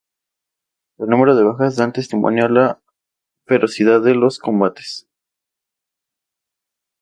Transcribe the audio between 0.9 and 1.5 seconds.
El número de